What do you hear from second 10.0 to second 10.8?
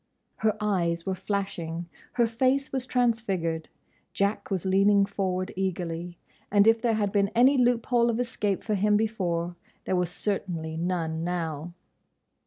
certainly